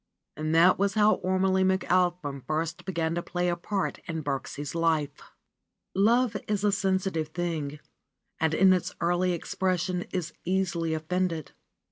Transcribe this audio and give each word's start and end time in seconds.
And 0.35 0.55
that 0.55 0.79
was 0.79 0.95
how 0.95 1.17
Ormelie 1.17 1.63
McAlpin 1.63 2.43
first 2.47 2.85
began 2.85 3.13
to 3.13 3.21
play 3.21 3.49
a 3.49 3.55
part 3.55 3.99
in 4.07 4.23
Birksie's 4.23 4.73
life. 4.73 5.15
Love 5.93 6.35
is 6.47 6.63
a 6.63 6.71
sensitive 6.71 7.27
thing 7.27 7.79
and 8.39 8.55
in 8.55 8.73
its 8.73 8.95
early 8.99 9.33
expression 9.33 10.05
is 10.11 10.33
easily 10.43 10.95
offended. 10.95 11.51